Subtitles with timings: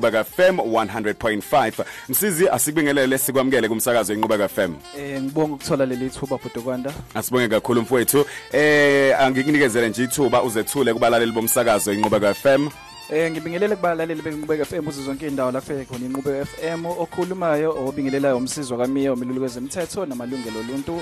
[0.00, 6.92] Inqubeka FM 100.5 msizi asikubingelele sikwamukele kumsakazo Inqubeka FM Eh ngibonga ukuthola leli thuba Bhudokwanda.
[7.14, 8.24] asibonge kakhulu mfowethu.
[8.52, 12.68] Eh angikunikezele nje ithuba uzethule kubalaleli bomsakazo Inqubeka FM
[13.12, 18.36] Eh ngibingelele kubalaleli benqubeka FM kuzo zonke indawo la kufike khona inqubeka FM okhulumayo obingelelayo
[18.36, 21.00] umsizwa kaMiya omilulu kwezemthetho namalungelo oluntu.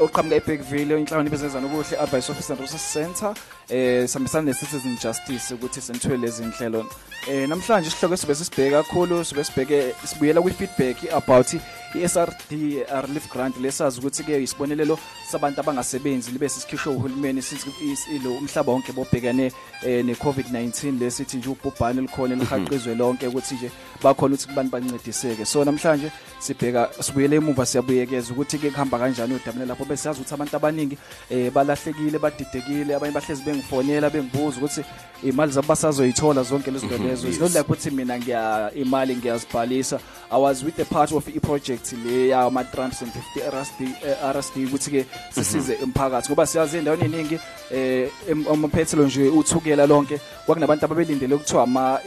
[0.00, 3.34] Oqhamuka eBackville inhlangano ibezezana ukuhle advice officer and resource center.
[3.70, 6.84] Eh sambisana ne-citizen justice ukuthi senthule lezi nhlelo.
[7.28, 11.54] Eh namhlanje isihloko esibe sisibheka kakhulu sibe sibheke sibuyela kwi-feedback about
[11.94, 12.52] i-SRD
[13.02, 14.98] relief grant lesazi ukuthi ke isibonelelo
[15.30, 17.66] sabantu abangasebenzi libe sisikhishwe uhulumeni since
[18.24, 23.70] lo umhlaba wonke bobhekane eh, ne-COVID-19 lesithi nje ubhubhane likhona lihaqizwe lonke ukuthi nje
[24.02, 25.44] bakhona ukuthi kubantu bancediseke.
[25.44, 30.34] So namhlanje sibheka sibuyele emuva siyabuyekeza ukuthi ke kuhamba kanjani udabule lapho bese yazi ukuthi
[30.34, 30.98] abantu abaningi
[31.30, 34.84] eh balahlekile badidekile abanye bahlezi bengifonela bengibuza ukuthi
[35.22, 37.28] imali zabo basazoyithola zonke lezi zinto lezo.
[37.28, 40.00] It's not like ukuthi mina ngiya imali ngiyazibhalisa.
[40.30, 41.28] I was with a part of
[41.80, 47.38] i-project le yama 350 RSD eh, RSD ukuthi ke sisize umphakathi ngoba siyazi endaweni eningi
[47.74, 48.08] eh
[48.52, 52.00] amaphethelo nje uthukela lonke kwakunabantu ababelindele ukuthiwa ama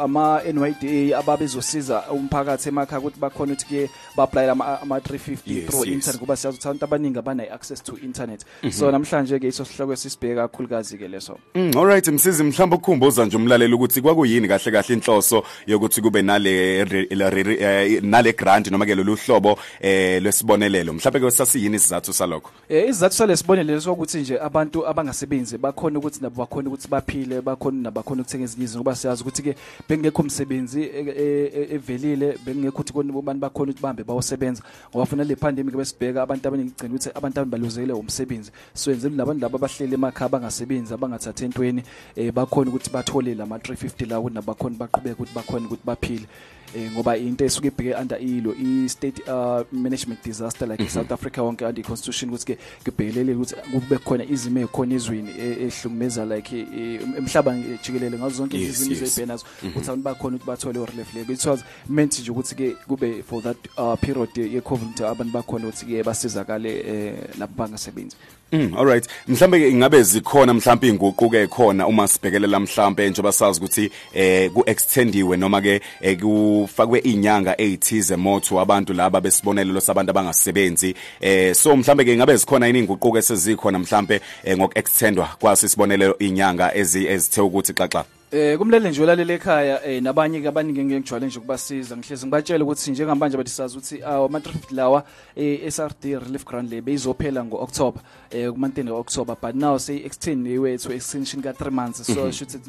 [0.00, 5.86] ama NYDA ababezosiza umphakathi emakhaya ukuthi bakhona ukuthi ke ba-apply ama ama 350 Yes, through
[5.86, 5.94] yes.
[5.94, 8.44] internet kuba siyazi ukuthi abantu abaningi abana access to internet.
[8.70, 11.38] So namhlanje ke iso sihloko esisibheka kakhulukazi ke leso.
[11.54, 16.84] Mm, alright msizi mhlawumbe ukukhumbuza nje umlaleli ukuthi kwakuyini kahle kahle inhloso yokuthi kube nale
[16.84, 20.92] re- le- re- eh, nale grant noma ke lolu hlobo eh lwesibonelelo.
[20.92, 22.50] Mhlawumbe ke sasiyini isizathu salokho?
[22.68, 28.22] Eh isizathu salesibonelelo sokuthi nje abantu abangasebenzi bakhona ukuthi nabo bakhona ukuthi baphile bakhona nabakhona
[28.22, 29.54] ukuthenga ezinye izinto ngoba siyazi ukuthi ke
[29.88, 34.62] bengekho umsebenzi e- e- e- evelile bengekho ukuthi kona abantu bakhona ukuthi bahambe bayosebenza.
[34.90, 38.50] Ngoba funa le pandemic besibheka abantu abaningi gcina ukuthi abantu abaluzekile umsebenzi.
[38.74, 41.82] So yenzeni labantu laba abahleli emakhaya abangasebenzi abangathatha entweni
[42.16, 46.26] eh bakhona ukuthi bathole lama 350 lawo nabakhona baqhubeka ukuthi bakhona ukuthi baphile.
[46.26, 46.59] eh
[46.92, 51.38] ngoba into esuke ibheke under ilo i state uh, management disaster like mm South Africa
[51.42, 56.56] wonke under constitution ukuthi ke kubhekelele ukuthi kube khona izimo ezikhona ezweni e- ehlumeza like
[56.60, 59.02] eh, emhlaba jikelele ngazo zonke Yes, izimo yes.
[59.02, 61.32] ezibhenazo ukuthi abantu bakhona ukuthi bathole o relief leyo.
[61.32, 65.68] It was meant nje ukuthi ke kube for that uh, period ye covid abantu bakhona
[65.68, 68.16] ukuthi ke basizakale eh, lapho bangasebenzi.
[68.52, 73.90] Mm alright mhlambe ke ingabe zikhona mhlambe inguquko ekhona uma sibhekelela mhlambe njengoba sazi ukuthi
[74.14, 80.94] eh ku extendiwe noma ke eh, kufakwe inyanga ezithize motho abantu laba besibonelelo sabantu abangasebenzi.
[81.20, 86.18] Eh so mhlambe ke ingabe zikhona yini inguquko esezikhona mhlambe eh, ngoku extendwa kwasi sibonelelo
[86.18, 88.19] inyanga ezi ezithe ukuthi xaxa?
[88.32, 91.96] Eh kumlele nje olalele ekhaya eh nabanye ke abaningi ngengijwayele nje ukubasiza.
[91.96, 95.04] Ngihlezi ngibatshela ukuthi njengamanje bathi sazi ukuthi ama 350 lawa
[95.36, 100.78] eh SRD relief grant le beyizophela ngoOctober eh kumantenga October but now say extend iwe
[100.78, 102.06] to extension ka 3 months.
[102.06, 102.62] So should it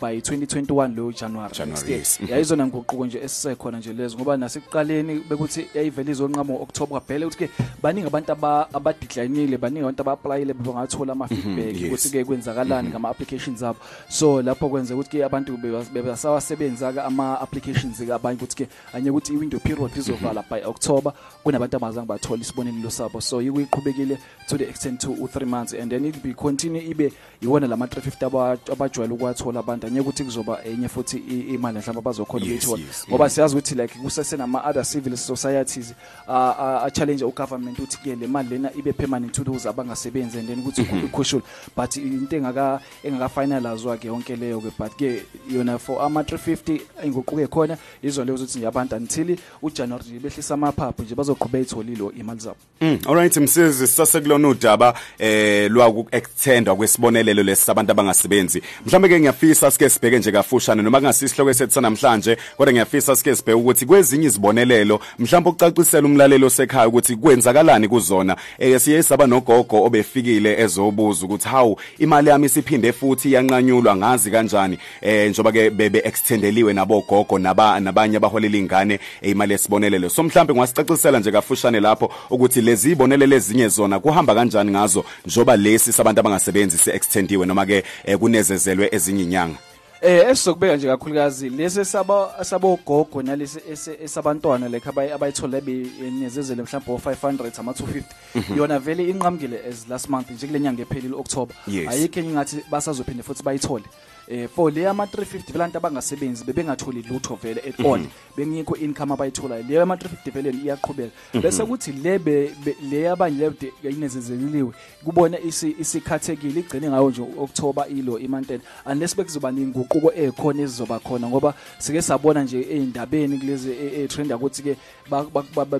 [0.00, 1.52] by 2021 lo January.
[1.52, 1.98] January, next year.
[1.98, 2.20] yes.
[2.28, 7.50] yayizona nguquko nje esisekhona nje lezo ngoba nasekuqaleni bekuthi yayivele izonqamo October kuphela ukuthi ke
[7.82, 11.86] baningi abantu aba abadeclineile baningi abantu aba-applyile bangathola ama feedback yes.
[11.86, 13.78] ukuthi ke kwenzakalani ngama applications abo.
[14.08, 18.68] So lapho kwenza ukuthi ke abantu beba- bebasawasebenza ke ama applications ke abanye ukuthi ke
[18.94, 21.12] anye ukuthi i-window period izovala by October.
[21.44, 23.20] Kunabantu abazange bathola isibonelelo sabo.
[23.20, 24.18] So yiqiqhubekile
[24.48, 27.12] to the extent to 3 months and then it be continue ibe
[27.42, 29.86] iwona lama 350 aba- abajwayele ukwathola abantu.
[29.86, 32.82] Anye ukuthi kuzoba enye futhi i- imali mhlawumbe abazokhona Yes, ukuyithola.
[32.82, 33.04] yes.
[33.08, 35.94] ngoba siyazi ukuthi like kusese nama other civil societies
[36.28, 40.48] a a challenge ugovernment ukuthi ke le mali lena ibe permanent to those abangasebenzi and
[40.48, 41.42] then ukuthi crucial
[41.76, 46.80] but into engaka engaka finalizwa ke yonke leyo ke but ke yona for ama 350
[47.04, 52.12] inguquke khona izona lezo ukuthi nje abantu until uJanuary nje behlisa amaphaphu nje bazoqhubeka itholilo
[52.12, 52.56] imali zabo.
[52.80, 58.62] Mm, alright msizi sasekulona udaba eh lwaku extendwa kwesibonelelo lesabantu abangasebenzi.
[58.86, 63.58] Mhlambe ke ngiyafisa sike sibheke nje kafushane noma kungasihloko esethu namhlanje kodwa ngiyafisa sike sibheke
[63.58, 70.60] ukuthi kwezinye izibonelelo mhlawumbe ukucacisela umlalelo osekhaya ukuthi kwenzakalani kuzona eh siye saba nogogo obefikile
[70.60, 74.78] ezobuza ukuthi hawu imali yami isiphinde futhi yanqanyulwa ngazi kanjani?
[75.00, 80.08] Eh njoba ke bebe extendeliwe nabo gogo naba nabanye abaholela ingane eh, imali yesibonelelo.
[80.08, 85.56] So mhlambe ngwasicacisela nje kafushane lapho ukuthi lezi ibonelelo ezinye zona kuhamba kanjani ngazo njoba
[85.56, 89.56] lesi sabantu abangasebenzi se extendiwe noma ke eh, kunezezelwe ezinye inyanga?
[90.02, 93.58] Eh esizokubeka nje kakhulukazi lesi saba sabogogo nalesi
[94.04, 100.08] esabantwana like abayi- abayithola benezezele mhlawumbe o 500 ama 250 yona vele inqamukile as last
[100.08, 101.56] month nje kule nyanga ephelile October.
[101.88, 103.84] Ayikho enye ngathi basazophinde futhi bayithole.
[104.28, 108.00] Eh for le ama 350 velantu abangasebenzi bebengatholi lutho vele at all.
[108.36, 109.64] Bengikho income abayitholayo.
[109.68, 111.10] Le ama 350 vele iyaqhubeka.
[111.42, 113.38] Bese kuthi le be- be- le abanye
[113.82, 114.72] le yinezezeliwe
[115.04, 118.62] kubona isi isikhathekile igcine ngayo nje October ilo imantela.
[118.86, 124.32] Unless bekuzoba ninguquko ekhona ezizoba khona ngoba sike sabona nje eindabeni kulezi e- e- trend
[124.32, 124.76] ukuthi ke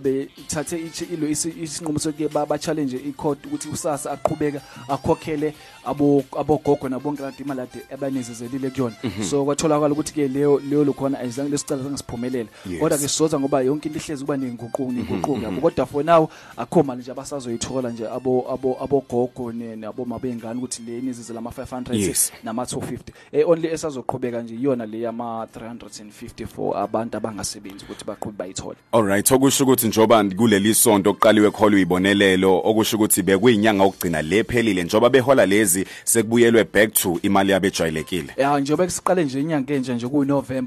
[0.03, 0.77] bethathe
[1.13, 5.55] ilo isi- isinqumo sokuke ba challenge icourt ukuthi usasa aqhubeka akhokhele
[5.85, 7.81] abo abogogo nabonke kade imali ade
[8.35, 8.95] abanezezelile kuyona.
[9.31, 12.81] So kwatholakala ukuthi ke leyo leyo lokhona ayizange lesicala sangisiphumelela Yes.
[12.81, 16.83] kodwa ke sizoza ngoba yonke into ihlezi kuba nenguquko nenguquko yabo kodwa for now akho
[16.83, 21.95] mali nje abasazoyithola nje abo abo abogogo ne- nabo mabengane ukuthi le inizizela ama 500
[21.95, 22.33] Yes.
[22.45, 22.99] nama 250
[23.33, 28.77] eh only esazoqhubeka nje iyona le yama 350 for abantu abangasebenzi ukuthi baqhube bayithole.
[28.93, 35.11] Alright okusho ukuthi njoba kuleli sonto oqaliwe kholo uyibonelelo okusho ukuthi bekuyinyanga okugcina lephelile njoba
[35.11, 37.53] behola lezi sekubuyelwe back to imali
[38.29, 40.27] yabejwayelekile ya njengoba siqale nje inyanga enje nje kuyi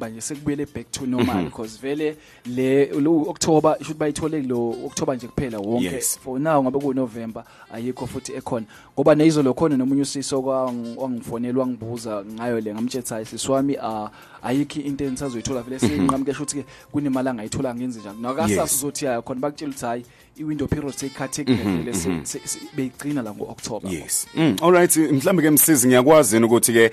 [0.10, 2.16] nje sekubuyele back to normal because vele
[2.46, 2.90] le
[3.30, 6.02] October should bayithole lo October nje kuphela wonke.
[6.24, 7.44] For now ngabe kuNovember
[7.74, 8.66] ayikho futhi ekhona.
[8.96, 14.10] Ngoba neyizo lokhona nomunye usiso wangifonela wangibuza ngayo le ngamthetha hayi siswami ah,
[14.44, 15.80] ayikho into enisazoyithola vele?
[15.80, 18.22] Sinqamuke ukuthi ke kunemali angayithola ngenze njani.
[18.22, 18.74] Nakasasa Yes.
[18.76, 20.06] uzothi khona bakutshela ukuthi hayi
[20.40, 23.92] i-window period seyikhathekile vele se- se- se- beyigcina la ngo-October.
[23.92, 24.28] Yes.
[24.36, 26.92] Mm, alright mhlambe ke msizi ngiyakwazi ukuthi ke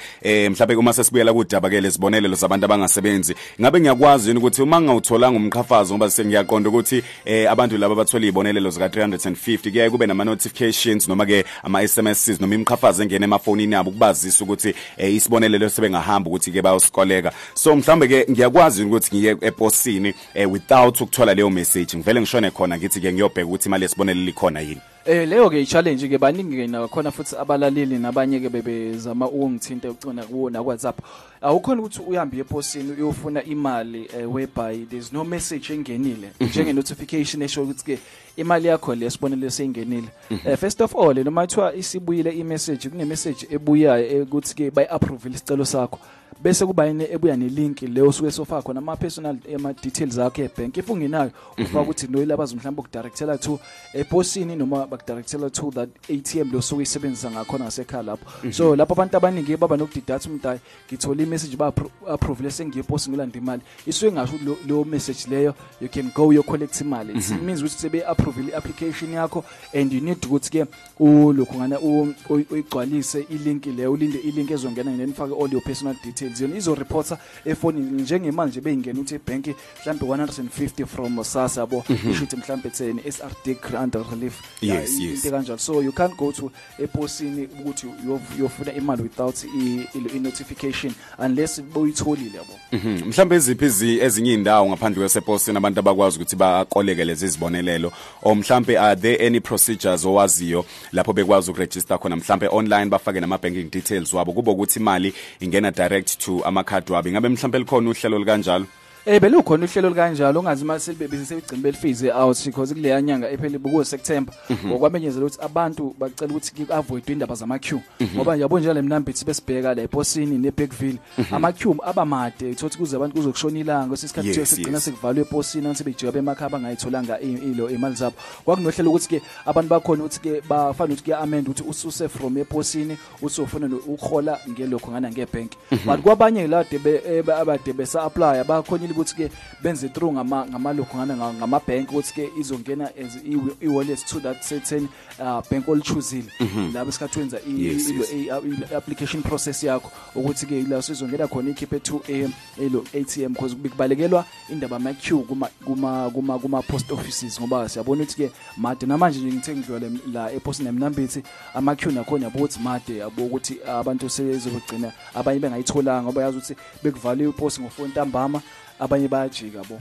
[0.55, 5.39] eh mhlambe uma sesibuyela kudaba ke lesibonelelo sabantu abangasebenzi ngabe ngiyakwazi yini ukuthi uma ngawutholanga
[5.39, 11.09] umkhafazo ngoba sengiyaqonda ukuthi eh abantu laba bathola izibonelelo zika 350 kuyaye kube nama notifications
[11.09, 16.53] noma ke ama SMSs noma imkhafazo engene emafonini yabo kubazisa ukuthi eh isibonelelo sebengahamba ukuthi
[16.53, 17.33] ke bayosikoleka.
[17.55, 21.97] So mhlambe ke ngiyakwazi yini ukuthi ngiye eposini eh without ukuthola leyo message?
[21.97, 24.94] Ngivele ngishone khona ngithi ke ngiyobheka ukuthi imali yesibonelelo ikhona yini.
[25.07, 30.25] Eh leyo ke i-challenge ke baningi ke nakhona futhi abalaleli nabanye ke bebezama ukungithinta ucina
[30.25, 30.99] kuwo na WhatsApp.
[31.43, 37.63] Awukhona ukuthi uhambe eposini uyofuna imali eh, whereby there's no message engenile njenge notification esho
[37.63, 37.99] ukuthi ke
[38.37, 40.09] imali yakho lesibonele seyingenile.
[40.31, 45.29] Eh, first of all noma kuthiwa isibuyile i-message kune message ebuyayo ukuthi ke bayi approve
[45.29, 45.99] isicelo sakho.
[46.45, 50.77] Bese kuba yini ebuya nelink leyo suke sofaka khona ama personal ama details akho ebank
[50.77, 53.59] if ungenayo ufaka ukuthi no labazo mhlawumbe ukudirectela to
[53.95, 58.53] eposini noma bakudirectela to that ATM lo suke isebenzisa ngakhona ngasekhaya lapho.
[58.53, 61.73] So lapho abantu abaningi baba nokudidatha umntayi ngithola imessage ba
[62.09, 63.63] approve lese ngiyeposi ngilanda imali.
[63.87, 67.13] Isuke ngasho ukuthi lo- lo message leyo you can go you collect imali.
[67.19, 70.67] It means ukuthi sebe approve i application yakho and you need ukuthi ke
[71.01, 75.63] ulokhu ngana u- uyi- uyigcwalise ilink leyo ulinde ilink ezongena and then fake all your
[75.63, 76.34] personal details.
[76.43, 79.47] Yona izo reporter efonini njengemali nje beyingena uthi ebank
[79.83, 81.85] mhlambe 150 from SASSA yabo?
[81.89, 84.35] Isho ukuthi mhlambe etseni SRD grant relief.
[84.63, 85.23] Ya, Yes, into yes.
[85.31, 90.19] kanjalo so you can't go to eposini ukuthi uyof- uyofuna imali without i, i, i
[90.19, 92.53] notification unless boyitholile yabo?
[92.73, 93.09] Mhm.
[93.09, 97.93] mhlambe eziphi izi- ezinye indawo ngaphandle kweseposini abantu abakwazi ukuthi bakoleke lezi zibonelelo?
[98.23, 102.17] Or mhlambe are there any procedures owaziyo lapho bekwazi ukuregister khona?
[102.17, 104.33] Mhlambe online bafake nama banking details wabo.
[104.33, 108.67] Kube ukuthi imali ingena direct to amakhadi wabo ngabe mhlambe likhona uhlelo likanjalo?
[109.07, 113.85] Eh belukhona uhlelo likanjalo ungazi mase bese sebegcina belifize out because kuleya nyanga ephele buku
[113.85, 114.35] September
[114.67, 117.83] ngokwamenyezela ukuthi abantu bacela ukuthi avoid indaba zama queue
[118.17, 120.99] ngoba yabo njalo emnambithi besibheka la eposini neBackville
[121.33, 124.85] ama queue abamade uthothi kuze abantu kuzokushona ilanga kwesikhathi Yes, yes, sigcina yes.
[124.85, 128.17] sekuvalwe eposini abantu sebejika bemakhaya bangayitholanga i- ilo imali zabo.
[128.45, 132.97] Kwakunohlelo ukuthi ke abantu bakhona ukuthi ke bafana ukuthi ke amend ukuthi ususe from eposini
[133.23, 135.53] usofuna ukhola ngelokho ngana ngebank
[135.85, 139.31] but kwabanye la de be- eh, ba- abade besa apply bakhonile ukuthi ke
[139.63, 144.21] benze through ngama ngamalokho ngana nga- ngama bank ukuthi ke izongena as i- i-wallet to
[144.21, 144.89] that certain
[145.21, 146.29] uh, bank olichuzile.
[146.75, 148.13] La besikhathi wenza i- Yes, ilo- yes.
[148.13, 152.85] i- i- i- application process yakho ukuthi ke la sizongena khona ikhiphe 2 am elo
[152.95, 158.17] ATM because kubalekelwa indaba ama queue kuma kuma kuma kuma post offices ngoba siyabona ukuthi
[158.17, 158.87] ke made.
[158.87, 161.23] Namanje nje ngithe ngidlula la epost nemnambithi
[161.55, 166.57] ama queue nakhona yabo ukuthi made yabo ukuthi abantu sezogcina abanye bengayitholanga ngoba yazi ukuthi
[166.83, 168.43] bekuvale ipost ngofoni ntambama.
[168.81, 169.81] Abanye bayajika bo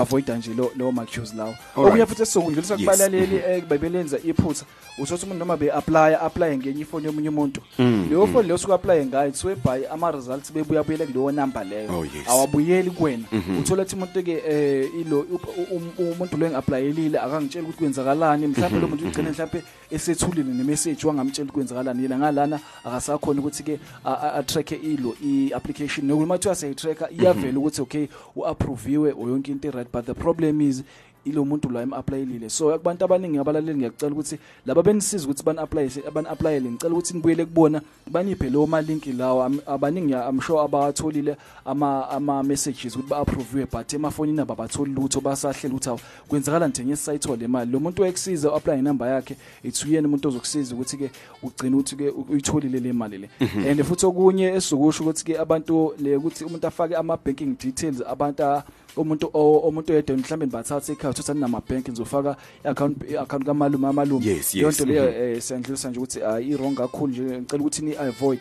[0.00, 1.88] avoida nje lo lo ma queues lawo Alright.
[1.92, 2.80] okuya futhi esokundlulisa Yes.
[2.82, 4.64] kubalaleli bebelenza iphutha.
[4.98, 7.60] Uthothi umuntu noma be apply apply ngenye ifoni yomunye umuntu.
[7.78, 11.98] Leyo phone leyo suka apply ngayo ithiwe by ama results bebuya buyele kuleyo number leyo.
[11.98, 12.28] Oh, yes.
[12.28, 13.24] awabuyeli kuwena.
[13.60, 15.40] Uthola ukuthi umuntu ke eh ilo u-
[15.74, 18.46] u- umuntu lo engiapplyelile akangitshela ukuthi kwenzakalani.
[18.46, 22.02] Mhlawumbe lo muntu ugcine mhlawumbe esethulile nemessage wangamtshela ukuthi kwenzakalani.
[22.02, 26.06] Yena ngalana akasakhona ukuthi ke a track ilo i-application.
[26.06, 29.90] Nokuma kuthiwa seyitracker iyavela ukuthi okay uapproviwe or yonke into right.
[29.90, 30.82] But the problem is
[31.24, 36.70] ilo muntu la em-applyelile so kubantu abaningi abalaleli ngiyacela ukuthi laba benisiza ukuthi bani-apply bani-applyele.
[36.70, 39.42] Ngicela ukuthi nibuyele kubona baniphe lowo malinki lawo.
[39.42, 45.74] Am- abaningi I'm sure abawatholile ama ama-messages ukuthi ba-approviwe but emafonini abo abatholi lutho basahlela
[45.74, 50.08] ukuthi awu kwenzakala nje ngeke sayithole imali lo muntu wekusiza u-apply inamba yakhe it's uyena
[50.08, 51.10] umuntu ozokusiza ukuthi-ke
[51.42, 53.28] ugcine ukuthi-ke uyitholile le mali le.
[53.70, 58.62] And futhi okunye esizokusho ukuthi-ke abantu le ukuthi umuntu afake ama-banking details abantu a-
[58.96, 64.26] umuntu o- umuntu oyedwa mhlawumbe nibathatha ekhaya uthatha ninama-bank nizofaka i-account i-account kamalume amalume.
[64.26, 67.22] Yes, yes, nto leyo eh, siyandlulisa nje ukuthi hayi i-wrong kakhulu nje.
[67.40, 68.40] Ngicela ukuthi ni-avoid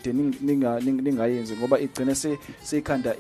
[0.82, 3.16] ningayenzi ngoba igcine se- seyikhanda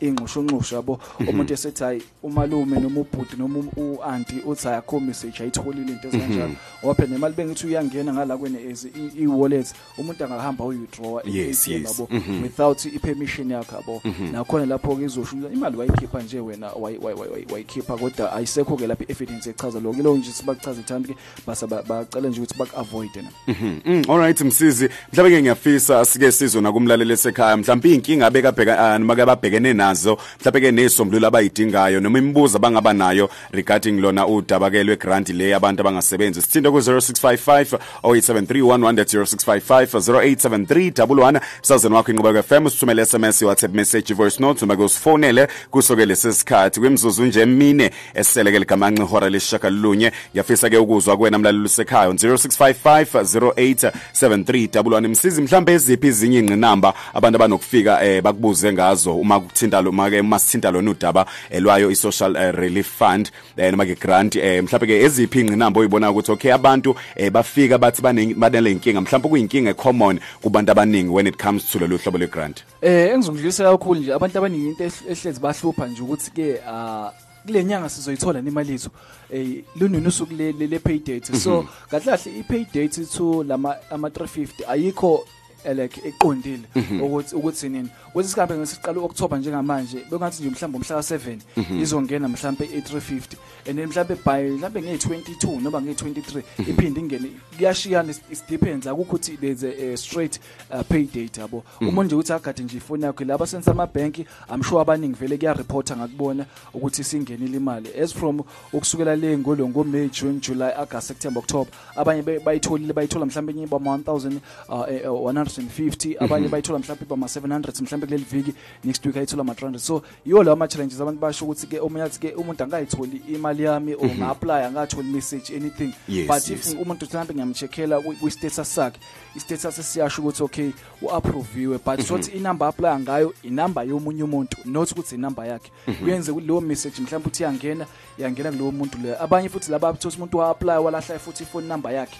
[0.00, 5.00] i- ingxushunxushu yabo umuntu esethi hayi umalume noma ubhuti noma u- u-anti uthi hayi akho
[5.00, 6.50] message ayitholile into ezikanjalo
[6.82, 9.66] ngoba phela nemali bengithi uyangena ngala kwene as i- i-wallet
[9.98, 11.84] umuntu angahamba uyi-withdrawa Yes, yes.
[11.84, 12.08] yabo?
[12.42, 14.02] Without i-permission yakhe yabo?
[14.32, 18.86] Nakhona lapho-ke izosho ukuthi imali wayikhipha nje wena wayi- wayi- wayi- wayi- wayikhipha kodwa ayisekho-ke
[18.86, 19.96] lapho i-evidence echaza lokho.
[19.96, 21.14] Yilo nje sibakuchaza ithandi-ke
[21.46, 23.28] base ba- bacela nje ukuthi baku-avoide na.
[23.46, 23.78] Mhm.
[23.84, 24.88] Mm, alright msizi.
[25.12, 27.56] Mhlawumbe ke ngiyafisa sike sizwe nakumlaleli esekhaya.
[27.56, 30.18] Mhlawumbe inkinga abekabheka noma ke ababhekene nazo.
[30.40, 36.42] Mhlawumbe ke nesombululo abayidingayo noma imibuzo abangaba nayo regarding lona udaba ke le abantu abangasebenzi.
[36.42, 44.40] Sithinde ku 0655 087311 0655 087311 sazeni wakho inqubeko FM usithumele SMS WhatsApp message voice
[44.40, 50.78] note noma ke usifonele kusoke lesesikhathi kwemizuzu nje emine eseleke ligamanxe ihora lesishagalolunye ngiyafisa ke
[50.78, 58.72] ukuzwa kuwena mlaleli usekhaya 0655 087311 msizi mhlambe eziphi izinye ingqinamba abantu abanokufika eh bakubuze
[58.72, 63.86] ngazo uma kuthinta lo make masithinta lona udaba elwayo i-social eh, relief fund eh, noma
[63.86, 68.34] ke grant eh mhlambe ke eziphi ingqinamba oyibona ukuthi okay abantu eh bafika bathi bane-
[68.34, 72.64] banale inkinga mhlambe kuyinkinga common kubantu abaningi when it comes to lolu hlobo lwe-grant.
[72.82, 77.10] Eh engizokudlulisa kakhulu nje abantu abaningi into ehl- ehlezi bahlupha nje ukuthi ke ah
[77.46, 78.90] kule nyanga sizoyithola nemali yethu
[79.32, 81.36] eh lunini usuku le le- le pay date.
[81.36, 85.24] So kahle kahle i pay date to lama ama 350 ayikho
[85.66, 86.62] eh, like eqondile
[87.02, 87.88] ukuthi ukuthi nini.
[88.12, 91.38] Kwethi sikambe ngesiqala uOctober njengamanje bekungathi nje mhlawumbe umhla ka7
[91.82, 93.36] izongena mhlawumbe e350
[93.68, 99.02] and then mhlawumbe by mhlawumbe nge22 noma nge23 iphinde ingene kuyashiyana it- it depends akukho
[99.16, 101.64] ukuthi there's a, a straight uh, pay date yabo.
[101.80, 105.96] Uma nje uthi agade nje ifoni yakho laba sense amabhenki i'm sure abaningi vele kuyareporta
[105.96, 107.88] ngakubona ukuthi singenile imali.
[108.02, 108.40] As from
[108.72, 113.52] ukusukela le ngolo ngo May June July August September October abanye be- bayitholile bayithola mhlawumbe
[113.52, 115.24] enye ba 1000 uh,
[115.58, 119.52] eh, eh, 150 abanye bayithola mhlawumbe ba 700 mhlawumbe kuleli viki next week ayithola ma
[119.52, 123.22] 300 so yiwo lawo ama challenges abantu basho ukuthi ke omunye athi ke umuntu angayitholi
[123.28, 125.92] imali yami or nga apply angatholi message anything.
[126.08, 126.72] Yes, but yes.
[126.72, 129.00] if umuntu mhlawumbe ngiyamcheckela kwi status sakhe
[129.36, 130.70] i status siyasho ukuthi okay
[131.02, 131.78] uapproviwe.
[131.84, 135.70] But sothi inamba apply ngayo inamba yomunye umuntu not ukuthi inamba yakhe.
[136.02, 137.86] Kuyenze ukuthi leyo message mhlawumbe uthi yangena
[138.18, 141.92] yangena kulowo muntu leyo abanye futhi laba abathola umuntu wa apply walahla futhi ifone number
[141.92, 142.18] yakhe.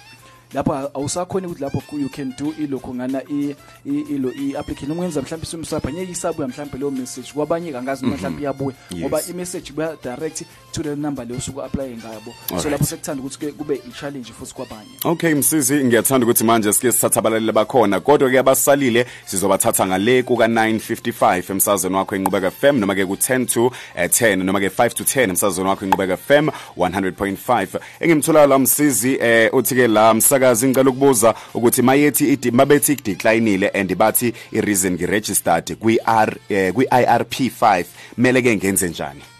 [0.55, 3.23] Lapho awusakhona ukuthi lapho you can do ilokho ngana
[3.85, 4.91] ilo i application.
[4.91, 7.33] Umwenza mhlawumbe isumsapha ngeke isabuya mhlawumbe leyo message.
[7.35, 11.63] Kwabanye kangazi noma mhlawumbe iyabuya ngoba i message buya direct to the number leyo suku
[11.63, 12.35] apply ngabo.
[12.63, 14.91] So lapho sekuthanda ukuthi kube i challenge futhi kwabanye.
[15.05, 20.47] Okay msizi ngiyathanda ukuthi manje sike sithatha abalaleli bakhona kodwa ke abasalile sizobathatha ngale kuka
[20.47, 24.89] 955 emsazweni wakho inqubeka FM noma ke ku 10 to eh, 10 noma ke 5
[24.95, 30.69] to 10 emsazweni wakho inqubeka FM 100.5 engimtholayo la msizi eh uthi ke la msakazi
[30.69, 36.37] ngicela ukubuza ukuthi mayethi idi mabethi declineile and bathi i reason ngi registered kwi R
[36.49, 37.85] eh, kwi IRP5
[38.19, 39.36] mele ke ngenze njani?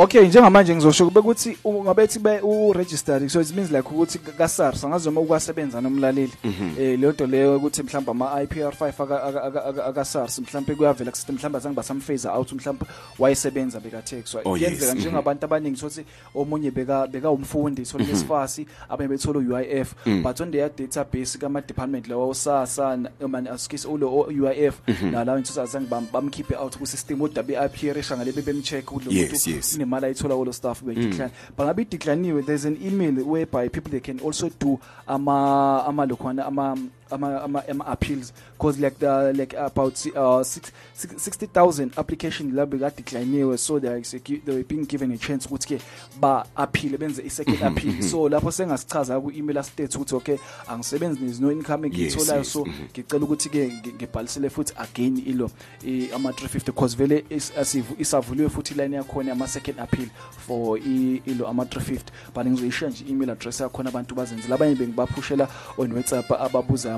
[0.00, 4.84] Okay njengamanje ngizosho kube ukuthi ungabethi be uregistered so it means like ukuthi ka SARS
[4.84, 6.32] angazoma ukwasebenza nomlaleli.
[6.78, 8.92] Eh leyo nto leyo ukuthi mhlawumbe ama IPR5
[9.88, 12.86] aka SARS mhlawumbe kuyavela system mhlawumbe azange basamphase out mhlawumbe
[13.18, 14.62] wayesebenza beka tax Oh, yes.
[14.68, 15.00] yenzeka Mhm.
[15.00, 20.70] njengabantu abaningi sothi omunye beka beka umfundi so lesifasi abanye bethola uUIF but on their
[20.78, 24.74] database kama department lawo SASSA man askis ulo uIF
[25.12, 29.46] nalawo into azange bam- bamkhiphe out ku system kodwa be IPR eshangale bebemcheck kulo Yes,
[29.46, 29.78] yes.
[29.88, 31.30] Nemali ayithola kulo staff be decline.
[31.56, 36.76] Bangabe declineiwe there's an email whereby people they can also do ama ama lokhwana ama
[37.10, 38.32] ama ama, ama appeals.
[38.52, 43.88] Because like the like about uh six, six, 60000 application labo ka declineiwe so they
[43.90, 45.82] are execu- they were being given a chance ukuthi ke
[46.20, 48.02] ba appeal benze i second appeal.
[48.02, 50.36] so lapho sengasichaza ku email state ukuthi okay
[50.68, 55.22] angisebenzi there's no income Yes, ngitholayo yes, so ngicela ukuthi ke ngi- ngibhalisele futhi again
[55.26, 55.50] ilo
[55.86, 60.08] i- ama 350 because vele is- asivu- isavuliwe futhi line yakhona ama second appeal
[60.46, 65.48] for i- ilo ama 350 but ngizoyishiya nje email address yakhona abantu bazenzela abanye bengibaphushela
[65.78, 66.97] on WhatsApp ababuza ama-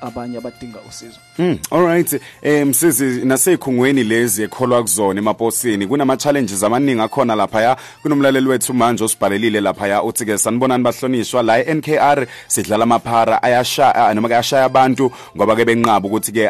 [0.00, 1.18] abanye abadinga usizo.
[1.38, 7.76] Mm, alright eh msizi nasekhungweni lezi ekholwa kuzona emaposini kunama challenges amaningi akhona lapha ya
[8.02, 14.14] kunomlaleli wethu manje osibhalelile lapha ya uthi ke sanibonani bahlonishwa la eNKR sidlala amaphara ayasha
[14.14, 16.48] noma ke ashaya abantu ngoba ke benqaba ukuthi ke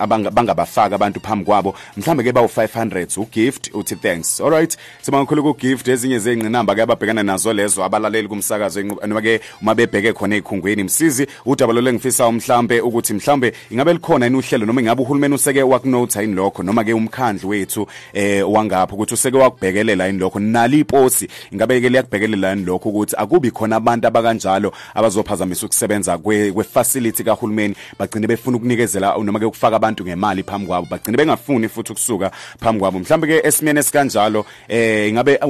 [0.00, 1.74] ah, noma ke abanga- bangabafaka abantu phambi kwabo.
[1.96, 4.40] Mhlambe ke bawu 500 ugift uthi thanks.
[4.40, 9.40] Alright sibangakhulu ku gift ezinye zengqinamba ke ababhekana nazo lezo abalaleli kumsakazo enqu- noma ke
[9.62, 14.66] uma bebheke khona ekhungweni msizi udaba lo ngifisa mhlambe ukuthi mhlambe ingabe likhona yini uhlelo
[14.66, 19.36] noma ingabe uhulumeni useke wakunotha yini lokho noma ke umkhandlu wethu eh wangapha ukuthi useke
[19.36, 20.40] wakubhekelela yini lokho.
[20.40, 26.52] Nali iposi ingabe ke liyakubhekelela yini lokho ukuthi akubi khona abantu abakanjalo abazophazamisa ukusebenza kwe
[26.52, 31.68] kwe facility kahulumeni bagcine befuna ukunikezela noma ke ukufaka abantu ngemali phambi kwabo bagcine bengafuni
[31.68, 32.30] futhi ukusuka
[32.60, 32.98] phambi kwabo.
[32.98, 35.40] Mhlambe ke esimene esikanjalo eh ingabe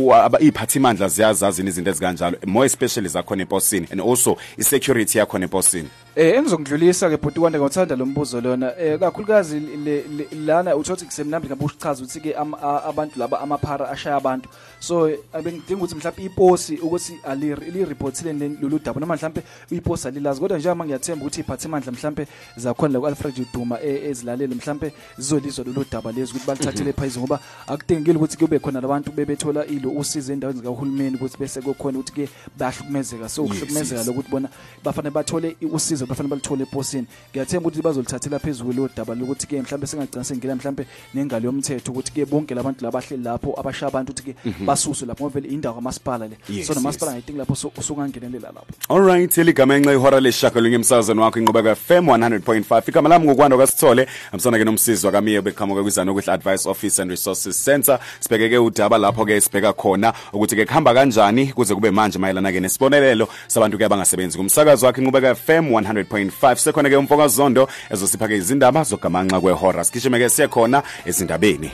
[0.41, 5.89] iphathimandla ziyazazi izinto ezikanjalo more especially zakhona eposini and also i-security yakhona eposini.
[6.17, 8.75] Eh engizokudlulisa ke bhuti kwande ngothanda lo mbuzo lona.
[8.79, 13.41] Eh kakhulukazi le- le- lana uthothi kusemnambi ngabe uchaza ukuthi ke am- a- abantu laba
[13.41, 14.49] amaphara ashaya abantu.
[14.81, 20.41] So abengidinga ukuthi mhlawumbe iposi ukuthi ali li reportile lolu daba noma mhlawumbe iposi alilazi.
[20.41, 22.27] Kodwa njengoba ngiyathemba ukuthi iphathimandla mhlawumbe
[22.57, 27.41] zakhona la Alfred Duma eh, ezilalele mhlawumbe zizolizwa lolu daba lezi ukuthi balithathele phezulu ngoba
[27.69, 32.29] akudingekile ukuthi kube khona labantu bebethola ilo usizo endaweni zikahulumeni ukuthi bese kukhona ukuthi ke
[32.59, 34.07] bahlukumezeka so Yes, ukuhlukumezeka yes.
[34.09, 34.49] lokuthi bona
[34.85, 39.87] bafanele bathole usizo bafanele balithole eposini ngiyathemba ukuthi bazolithathela phezulu lo daba lokuthi ke mhlawumbe
[39.87, 44.65] singagcina sengena mhlawumbe nengalo yomthetho ukuthi ke bonke labantu labahleli lapho abasha abantu ukuthi ke
[44.65, 47.25] basuswe lapho ngoba vele indawo kamasipala le Yes, so nomasipala yes.
[47.37, 52.89] lapho usungangenelela lapho Alright, eligama enxa ihora leshaka emsakazweni wakho inqubeka FM 100.5.
[52.89, 54.07] Igama lami ngokwanda kwasithole.
[54.33, 57.99] Amsana ke nomsizi wakamiye beqhamuka kwizana Advice Office and Resources Center.
[58.21, 62.53] Sibheke ke udaba lapho ke sibheka khona ukuthi ke kuhamba kanjani kuze kube manje mayelana
[62.53, 66.57] ke nesibonelelo sabantu ke abangasebenzi kumsakazo wakhe inqubeka FM 100.5.
[66.57, 69.85] Sekhona ke umfokazondo ezosipha ke izindaba zogamanxa kwehora.
[69.85, 71.71] Sigijime ke siyekhona ezindabeni.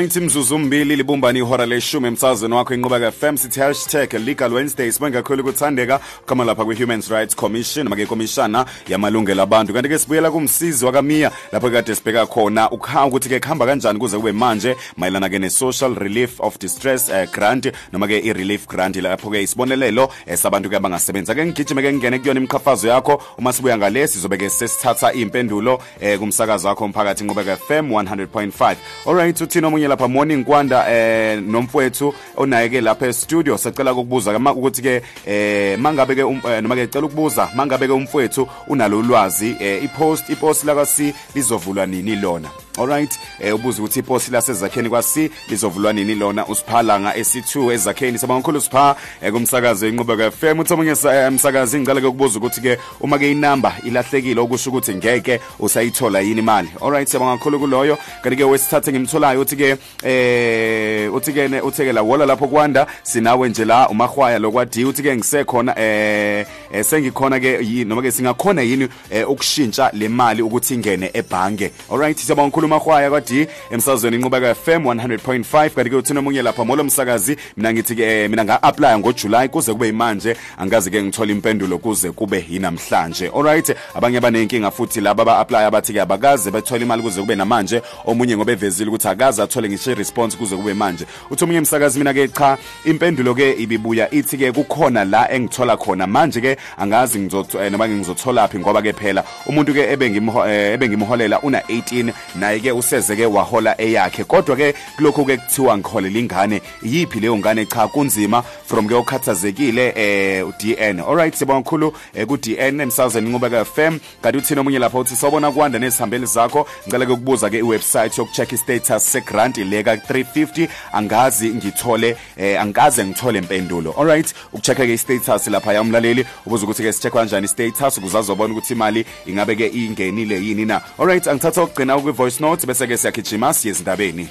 [0.00, 2.08] Right mzuzu mbili libumbani ihora leshumi.
[2.08, 4.92] Emsazweni wakho inqubeka FM sithi hashtag legal Wednesday.
[4.92, 9.72] Sibangakhulu ukuthandeka kama lapha kwi Human Rights Commission noma ikomishana yamalungelo abantu.
[9.72, 14.32] Kanti ke sibuyela kumsizi wakamiya lapho kade sibheka khona ukuthi ke kuhamba kanjani kuze kube
[14.32, 18.96] manje mayelana ke ne social relief of distress uh, grant noma ke i relief grant
[18.96, 21.34] lapho ke isibonelelo eh, sabantu ke abangasebenza.
[21.34, 23.22] Ke ngigijime ke ngingene kuyona imikhafazo yakho.
[23.38, 29.40] Uma sibuya ngale sizobe ke sesithatha impendulo eh, kumsakazo wakho umphakathi inqubeka FM 100.5 allright
[29.40, 33.58] uthini omunye lapha morning kwanda eh nomfowethu onaye ke lapha e-studio.
[33.58, 37.86] Sacela ukubuza kama ukuthi ke eh mangabe ke um- eh, noma ke cela ukubuza mangabe
[37.86, 42.48] ke umfowethu unalo ulwazi eh, ipost ipost la kasi lizovulwa nini lona?
[42.78, 46.46] Alright eh ubuza ukuthi ipost lasezakheni kwasi lizovulwa nini lona?
[46.46, 48.18] Usiphalanga esi2 ezakheni.
[48.18, 52.60] Sabangakhulu sipha eh, kumsakazo inqubeka FM uthi omunye sa- eh, umsakazi ngicela ke ukubuza ukuthi
[52.60, 56.68] ke uma ke inamba ilahlekile okusho ukuthi ngeke usayithola yini imali.
[56.82, 57.98] Alright siyabonga kakhulu kuloyo.
[58.22, 62.46] Kanti ke wesithathe ngimtholayo uthi ke eh uthi ke ne- uthi ke la wola lapho
[62.48, 68.02] kwanda sinawe nje la umahwaya lokwadi uthi ke ngisekhona eh eh, sengikhona ke yini noma
[68.02, 71.70] ke singakhona yini eh, ukushintsha le mali ukuthi ingene ebhange.
[71.90, 76.84] Alright siyabonga kakhulu mahwaya kwadi emsazweni inqubeka FM 100.5 kanti ke uthi nomunye lapha molo
[76.84, 81.32] msakazi mina ngithi ke eh, mina nga apply ngoJuly kuze kube imanje angazi ke ngithola
[81.32, 83.30] impendulo kuze kube yinamhlanje.
[83.36, 87.82] Alright abanye banenkinga futhi laba ba apply abathi ke abakaze bethola imali kuze kube namanje
[88.04, 91.06] omunye ngoba evezile ukuthi akaze athole ngisho response kuze kube manje.
[91.30, 96.06] Uthi omunye umsakazi mina ke cha impendulo ke ibibuya ithi ke kukhona la engithola khona.
[96.06, 101.40] Manje ke angazi ngizothola noma ngizothola phi ngoba ke phela umuntu ke ebengimho eh, ebengimholela
[101.42, 104.24] una 18 naye ke useze ke wahola eyakhe.
[104.24, 107.88] Kodwa ke kulokho ke kuthiwa ngiholela ingane yipi leyo ngane cha?
[107.90, 113.98] Kunzima from ke okhathazekile eh uDN alright sibonga kakhulu eh, ku DN emsazweni inqubeka FM
[114.22, 116.66] kanti uthina omunye lapha uthi sawubona kwanda nesihambeli zakho?
[116.86, 123.38] Ngicela ke ukubuza ke iwebsite yokucheck istatus segrant leka 350 angazi ngithole eh, angikaze ngithole
[123.38, 128.54] impendulo alright ukuchecka ke istatus lapha yamlaleli ubuza ukuthi ke sicheck kanjani istatus ukuze azobona
[128.54, 132.96] ukuthi imali ingabe ke ingenile yini na alright angithatha ukugcina kwi voice note bese ke
[132.96, 134.28] siyagijima siye ezindabeni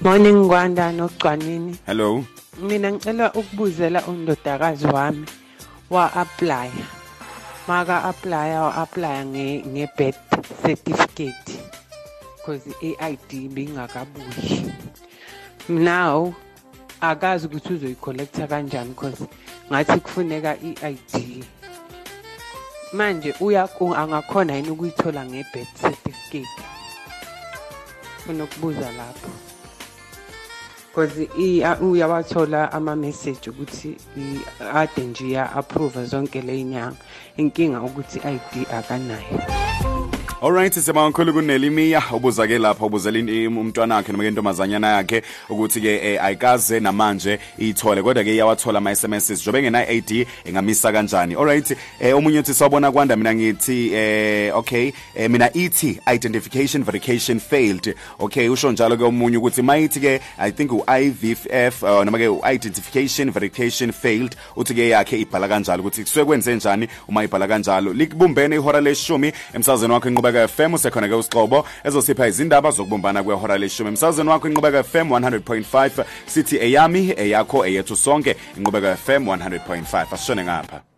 [0.00, 1.76] Morning Gwanda nocwanini.
[1.86, 2.24] hello
[2.60, 5.26] Mina ngicela ukubuzela undodakazi wami
[5.90, 6.70] wa apply.
[7.68, 10.20] Maka apply wa apply nge nge birth
[10.62, 11.52] certificate.
[12.46, 14.72] Cause iID bingakabuyi.
[15.68, 16.34] Now
[17.00, 19.24] akazi ukuthi uzoyicollecta kanjani cause
[19.70, 21.44] ngathi kufuneka iID.
[22.92, 26.62] Manje uya angakhona yini ukuyithola nge birth certificate.
[28.26, 29.30] Funa ukubuza lapho.
[30.96, 34.40] because i- uyawathola ama-message ukuthi i-
[34.74, 36.96] ade nje iya-approve zonke ley'nyanga
[37.36, 39.40] inkinga ukuthi i-ID akanayo
[40.42, 45.22] Alright siyabonga kakhulu kunelimiya ubuza ke lapha ubuzela in- umntwana wakhe noma ke intombazanyana yakhe
[45.48, 48.02] ukuthi ke eh, ayikaze namanje ithole.
[48.02, 51.34] Kodwa ke iyawathola ama SMSs jobe ngena ID engamisa kanjani?
[51.34, 51.70] Alright
[52.00, 57.94] eh omunye uthi sawubona kwanda mina ngithi eh okay eh, mina ithi identification verification failed.
[58.20, 62.28] Okay usho njalo ke omunye ukuthi mayithi ke i think u IVF uh, noma ke
[62.28, 64.36] u identification verification failed.
[64.56, 67.92] Uthi ke yakhe ibhala kanjalo ukuthi kusuke kwenze njani uma ibhala kanjalo.
[67.92, 73.88] Likubumbene ihora leshumi emsazweni wakho inqubeka FM usekhona ke usixobo ezosipha izindaba zokubumbana kwehora leshumi.
[73.88, 78.36] Emsazweni wakho inqubeka FM 100.5 sithi eyami eyakho eyethu sonke.
[78.56, 80.95] Inqubeka FM 100.5 asishone ngapha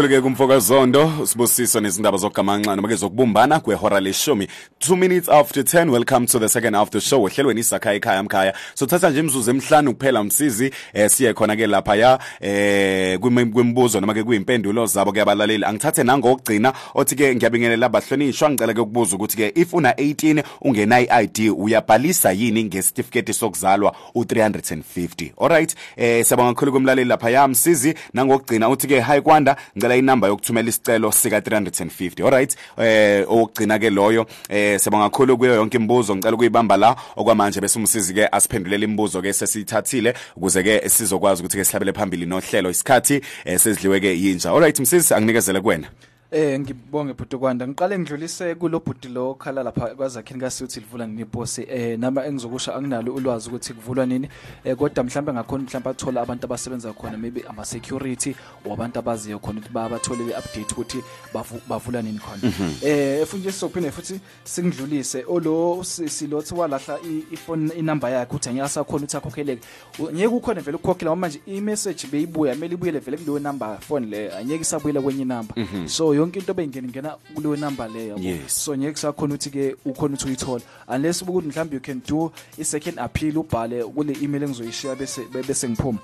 [0.00, 4.48] Philike kumfokazondo sibusiso nezindaba zokugamanxa noma ke zokubumbana kwehora leshumi.
[4.80, 7.24] 2 minutes after 10 welcome to the second half of the show.
[7.24, 8.54] Ohlelweni isakhaya ekhaya mkhaya.
[8.74, 13.52] So thatha nje imizuzu emihlanu kuphela umsizi eh siye khona ke lapha ya eh kwimi-
[13.52, 15.64] kwimibuzo noma ke kuyimpendulo zabo ke abalaleli.
[15.64, 21.00] Angithathe nangokugcina othi ke ngiyabingelela abahlonishwa ngicela ke ukubuza ukuthi ke if una 18 ungena
[21.00, 27.94] iID uyabhalisa yini ngesitifiketi sokuzalwa u350 alright eh siyabonga kakhulu kumlaleli lapha ya msizi.
[28.14, 32.56] Nangokugcina uthi ke hi kwanda ngicela inamba yokuthumela isicelo sika 350 alright?
[32.78, 36.16] Eh okugcina ke loyo eh siyabonga kakhulu kuyo yonke imibuzo.
[36.16, 41.56] Ngicela ukuyibamba la okwamanje bese umsizi ke asiphendulele imibuzo ke sesithathile ukuze ke sizokwazi ukuthi
[41.56, 44.50] ke sihlabele phambili nohlelo isikhathi eh, sezidliwe ke yinja.
[44.50, 45.88] Alright msizi anginikezele kuwena.
[46.32, 51.22] Eh ngibonge bhuti kwanda ngiqale ngidlulise kulo bhuti lo khala lapha kwazakhini kasuthi livula nini
[51.22, 54.28] iposi eh nama engizokusha anginalo ulwazi ukuthi kuvulwa nini.
[54.64, 59.58] Eh kodwa mhlawumbe ngakhona mhlawumbe athola abantu abasebenza khona maybe ama security wabantu abaziyo khona
[59.58, 61.02] ukuthi babathole le update ukuthi
[61.34, 62.52] bavu- bavula nini khona.
[62.82, 65.24] Eh futhi sizophinde futhi singidlulise.
[65.28, 69.62] Olo silothi walahla i- ifone inamba yakhe uthi angeke asakhona ukuthi akhokheleke.
[69.98, 74.06] U- ngeke ukhona vele ukukhokhela ngoba manje i-message beyibuya kumele ibuyele vele kuleyo number phone
[74.06, 75.56] le angeke isabuyela kwenye number
[75.88, 78.20] so yonke into beyingena ngena kuleyo number le yabo?
[78.20, 78.64] Yes.
[78.64, 82.64] so ngeke sakhona ukuthi ke ukhona ukuthi uyithola unless ukuthi mhlawumbe you can do i
[82.64, 85.98] second appeal ubhale kule email engizoyishare bese be- bese ngiphuma.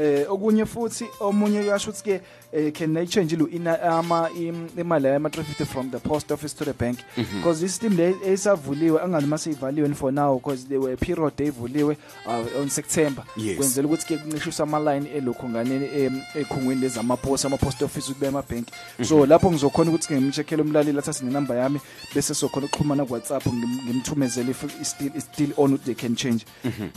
[0.00, 2.20] Eh okunye futhi omunye uyasho ukuthi ke
[2.52, 6.54] eh, can I change lo ina ama im- imali yama 350 from the post office
[6.56, 6.98] to the bank?
[7.16, 11.96] Because this system le esavuliwe angani mase ivaliwe for now because they were period evuliwe
[12.26, 13.24] uh, on September.
[13.36, 13.56] Yes.
[13.56, 18.10] kwenzela ukuthi ke kuncishiswa ama line elokhu ngane em, ekhungweni lezama post ama post office
[18.12, 18.68] ukube ema bank
[19.08, 21.80] so lapho ngizokhona ukuthi ke ngimcheckele umlaleli athathe nenamba yami
[22.14, 25.94] bese sokhona ukuxhumana ku WhatsApp ngim- ngimthumezele if it's still it's still on ukuthi they
[25.94, 26.44] can change.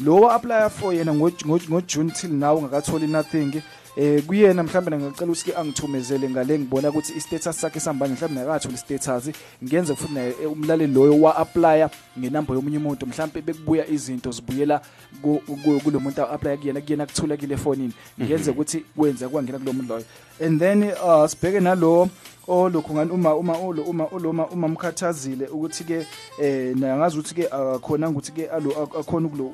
[0.03, 3.61] Lo apply for yena ngo ngo- ngo June till now ngakatholi nothing.
[3.99, 8.75] Eh kuyena mhlawumbe ngicela ukuthi ke angithumezele ngale ngibona ukuthi i-status sakhe sambani mhlawumbe nakathola
[8.75, 11.87] i-status ngenze futhi naye eh, umlaleli loyo wa apply
[12.19, 13.05] ngenamba yomunye umuntu.
[13.07, 14.81] Mhlawumbe bekubuya izinto zibuyela
[15.21, 19.73] ku- ku- kulo muntu apply kuyena kuyena kuthula kule fonini ngenze ukuthi kwenze kwangena kulo
[19.73, 20.05] muntu loyo.
[20.39, 22.09] And then uh sibheke nalo
[22.47, 26.05] olokhu ngani uma uma ulo uma uloma uma mkhathazile ukuthi ke
[26.41, 29.45] eh naye ngazi ukuthi ke akhona ukuthi ke alo akhona kulo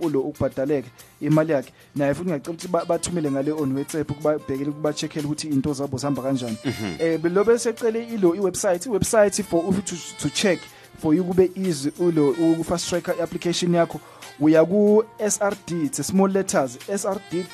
[0.00, 1.72] ulo ukubhadaleke imali yakhe.
[1.96, 5.98] Naye futhi ngiyacela ukuthi ba- bathumele ngale on WhatsApp ukubabhekele ukuba checkele ukuthi into zabo
[5.98, 6.56] zihamba kanjani.
[6.98, 10.58] Eh belobe secele ilo iwebsite iwebsite for to, to check
[10.98, 14.00] for you kube easy ulo u fast tracker application yakho.
[14.40, 17.44] Uya ku SRD it's small letters srd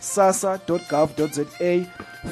[0.00, 1.44] sasa.gov.za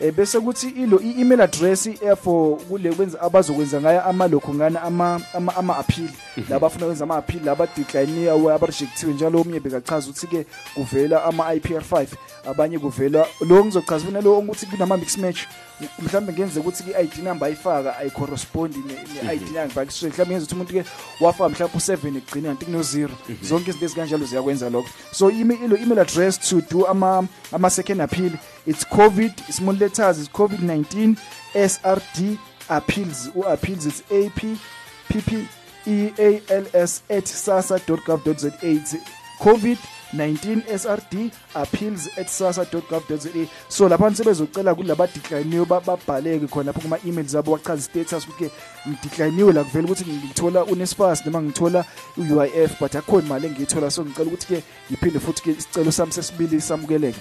[0.00, 5.20] eh bese kuthi ilo i-email address eh, for kule kwenza abazokwenza ngayo amalokhu ngana ama
[5.34, 5.76] ama ama
[6.32, 11.24] appeal labafuna kwenza ama appeal laba decline aba rejectiwe njalo omunye bekachaza ukuthi ke kuvela
[11.24, 12.06] ama IPR5
[12.46, 15.40] abanye kuvela lo ngizochaza mina lo ukuthi kunama mix match.
[15.98, 20.84] Mhlawumbe ngenze ukuthi i-ID number ayifaka ayicorrespond ne-ID number so mhlawumbe ngenze ukuthi umuntu ke
[21.20, 23.08] wafaka mhlawumbe u7 egcina kanti kuno 0
[23.42, 24.88] zonke izinto ezikanjalo ziyakwenza lokho.
[25.12, 28.32] So email email address to do ama ama second appeal
[28.66, 31.16] it's covid small letters is covid-19
[31.54, 34.40] srd appeals u-appeals it's ap
[35.08, 38.96] pp eals at sasa.gov.za it's
[39.38, 47.34] covid-19 srd appeals at sasa.gov.za so lapha sebezocela kulaba declineyo babhaleke khona lapho kuma emails
[47.34, 48.50] abo wachaza status ukuthi
[48.88, 51.84] ngideclinewe la kuvela ukuthi ngithola uNSFAS noma ngithola
[52.18, 53.90] uUIF but akho imali engiyithola.
[53.90, 57.20] So ngicela ukuthi ke ngiphinde futhi ke isicelo sami sesibili samukeleke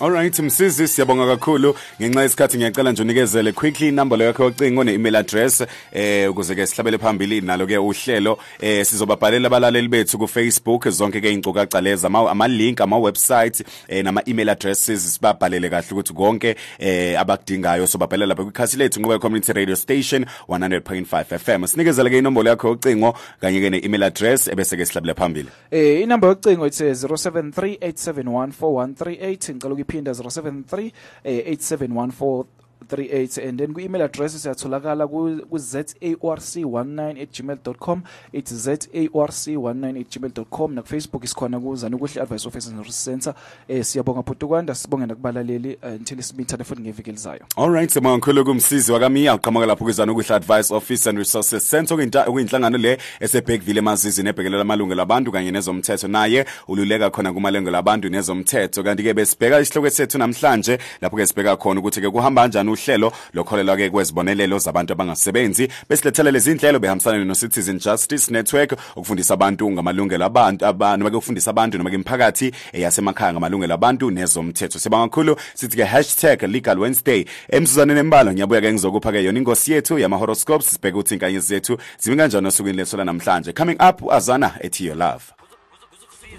[0.00, 1.76] Alright msisi siyabonga kakhulu.
[2.00, 6.66] Ngenxa yesikhathi ngiyacela nje unikezele quickly number yakho yocingo ne email address eh ukuze ke
[6.66, 12.06] sihlabele phambili nalo ke uhlelo eh sizobabhalela abalaleli bethu ku Facebook zonke ke izinkcukacha leza
[12.06, 17.86] ama, ama link ama website eh nama email addresses sibabhalele kahle ukuthi konke eh abakudingayo.
[17.86, 23.16] Sobabhalela lapha kwikhasi lethu ngoba community radio station 100.5 FM sinikezele ke inombolo yakho yocingo
[23.40, 25.48] kanye ke ne email address ebese ke sihlabele phambili.
[25.70, 30.92] Eh inamba yocingo ithi 0738714138 ngicela ukuphinda 073
[31.24, 32.44] 8714 eh,
[32.86, 42.22] 38 and then ku-email address siyatholakala ku-zaorc19 gmail.com it's zaorc19 gmail.com nakufacebook isikhona kuzana ukuhle
[42.22, 43.34] advice office and research center.
[43.68, 47.40] Eh siyabonga Bhutukanda sibonge nakubalaleli eh, until simithane futhi ngeviki elizayo.
[47.56, 49.34] All right semangikhwele kumsizi wakamiya.
[49.34, 51.94] Uqhamuka lapho kuzana ukuhle advice office and resources center
[52.26, 56.08] okuyinhlangano le esebhekville emazizini ebhekelela amalungelo abantu kanye nezomthetho.
[56.08, 58.82] Naye ululeka khona kumalungelo abantu nezomthetho.
[58.82, 63.12] Kanti ke besibheka isihloko sethu namhlanje lapho ke sibheka khona ukuthi ke kuhamba kanjani uhlelo
[63.34, 65.68] lokholelwa ke kwezibonelelo zabantu abangasebenzi.
[65.88, 71.16] Besilethela lezi inhlelo behambisana no Citizen Justice Network ukufundisa abantu ngamalungelo abantu abantu noma ke
[71.16, 74.78] ukufundisa abantu noma ke imphakathi eyasemakhaya ngamalungelo abantu nezomthetho.
[74.78, 75.36] Sibonga kakhulu.
[75.54, 77.24] Sithi ke #legal wednesday.
[77.48, 81.78] Emsuzaneni embala ngiyabuya ke ngizokupha ke yona ingosi yethu yama horoscopes sibheke ukuthi inkanyezi zethu
[81.98, 85.32] zimi kanjani osukwini lethu namhlanje coming up azana ethi your love.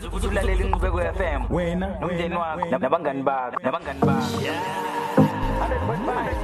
[0.05, 2.61] Ukuthi ulalela inqubeko FM Wena, nomndeni wena, wakho.
[2.61, 2.77] wena.
[2.77, 3.59] nabangani bakho.
[3.63, 5.26] Nabangani bakho.
[5.57, 5.97] 100.5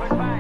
[0.10, 0.33] 100.5